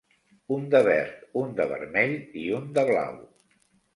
Un 0.53 0.63
de 0.75 0.79
verd, 0.87 1.19
un 1.41 1.51
de 1.59 1.67
vermell 1.73 2.15
i 2.45 2.45
un 2.61 2.65
de 2.79 2.87
blau. 2.91 3.23